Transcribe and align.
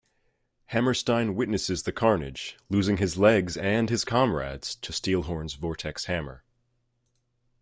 Hammerstein 0.69 1.35
witnesses 1.35 1.83
the 1.83 1.91
carnage, 1.91 2.57
losing 2.71 2.97
his 2.97 3.19
legs 3.19 3.55
and 3.55 3.87
his 3.87 4.03
comrades 4.03 4.73
to 4.77 4.91
Steelhorns 4.91 5.53
vortex 5.55 6.05
hammer. 6.05 6.43